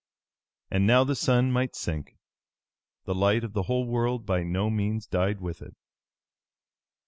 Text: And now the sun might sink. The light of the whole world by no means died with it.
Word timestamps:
And 0.71 0.87
now 0.87 1.03
the 1.03 1.13
sun 1.15 1.51
might 1.51 1.75
sink. 1.75 2.17
The 3.05 3.13
light 3.13 3.43
of 3.43 3.53
the 3.53 3.61
whole 3.69 3.85
world 3.85 4.25
by 4.25 4.41
no 4.41 4.71
means 4.71 5.05
died 5.05 5.39
with 5.41 5.61
it. 5.61 5.75